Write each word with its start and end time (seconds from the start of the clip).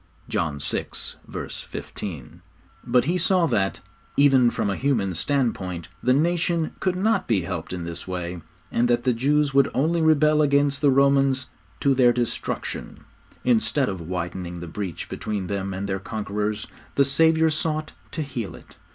(John 0.27 0.57
vi. 0.57 0.87
15.) 1.43 2.41
But 2.83 3.05
He 3.05 3.19
saw 3.19 3.45
that, 3.45 3.81
even 4.17 4.49
from 4.49 4.67
a 4.71 4.75
human 4.75 5.13
standpoint, 5.13 5.89
the 6.01 6.11
nation 6.11 6.71
could 6.79 6.95
not 6.95 7.27
be 7.27 7.41
helped 7.41 7.71
in 7.71 7.83
this 7.83 8.07
way, 8.07 8.41
and 8.71 8.87
that 8.87 9.03
the 9.03 9.13
Jews 9.13 9.53
would 9.53 9.69
only 9.75 10.01
rebel 10.01 10.41
against 10.41 10.81
the 10.81 10.89
Romans 10.89 11.45
to 11.81 11.93
their 11.93 12.11
destruction. 12.13 13.03
Instead 13.43 13.89
of 13.89 14.01
widening 14.01 14.59
the 14.59 14.65
breach 14.67 15.07
between 15.07 15.45
them 15.45 15.71
and 15.71 15.87
their 15.87 15.99
conquerors, 15.99 16.65
the 16.95 17.05
Saviour 17.05 17.51
sought 17.51 17.91
to 18.09 18.23
heal 18.23 18.55
it. 18.55 18.77